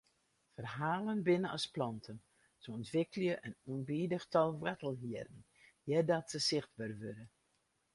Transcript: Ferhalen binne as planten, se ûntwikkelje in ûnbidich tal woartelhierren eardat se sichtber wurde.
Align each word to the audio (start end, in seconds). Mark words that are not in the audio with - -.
Ferhalen 0.55 1.21
binne 1.27 1.49
as 1.57 1.65
planten, 1.75 2.17
se 2.61 2.67
ûntwikkelje 2.77 3.35
in 3.47 3.55
ûnbidich 3.73 4.25
tal 4.33 4.49
woartelhierren 4.61 5.41
eardat 5.91 6.25
se 6.31 6.39
sichtber 6.47 6.91
wurde. 7.01 7.25